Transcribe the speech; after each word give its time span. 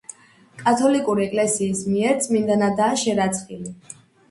კათოლიკური 0.61 1.23
ეკლესიის 1.27 1.85
მიერ 1.91 2.19
წმინდანადაა 2.25 2.99
შერაცხილი. 3.05 3.79